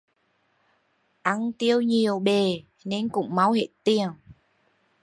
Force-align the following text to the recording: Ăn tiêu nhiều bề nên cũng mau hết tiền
Ăn 1.21 1.51
tiêu 1.53 1.81
nhiều 1.81 2.19
bề 2.19 2.61
nên 2.85 3.09
cũng 3.09 3.35
mau 3.35 3.51
hết 3.51 3.67
tiền 3.83 4.09